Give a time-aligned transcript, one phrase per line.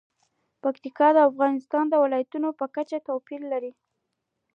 [0.63, 3.71] پکتیکا د افغانستان د ولایاتو په کچه توپیر لري.